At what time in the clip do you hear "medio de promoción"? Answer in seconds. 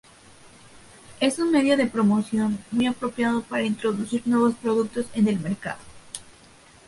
1.51-2.57